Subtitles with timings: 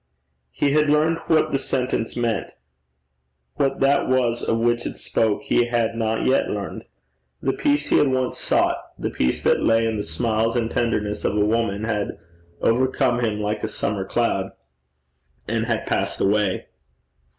[0.51, 2.53] He had learned what the sentence meant;
[3.57, 6.85] what that was of which it spoke he had not yet learned.
[7.39, 11.23] The peace he had once sought, the peace that lay in the smiles and tenderness
[11.23, 12.17] of a woman, had
[12.63, 14.53] 'overcome him like a summer cloud,'
[15.47, 16.65] and had passed away.